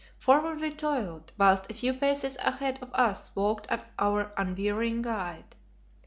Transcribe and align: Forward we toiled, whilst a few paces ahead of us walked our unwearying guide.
Forward 0.17 0.61
we 0.61 0.71
toiled, 0.71 1.31
whilst 1.37 1.69
a 1.69 1.75
few 1.75 1.93
paces 1.93 2.35
ahead 2.37 2.79
of 2.81 2.89
us 2.95 3.29
walked 3.35 3.67
our 3.99 4.33
unwearying 4.35 5.03
guide. 5.03 5.55